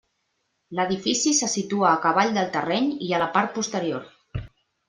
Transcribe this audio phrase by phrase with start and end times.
[0.77, 4.13] L'edifici se situa a cavall del terreny i a la part posterior.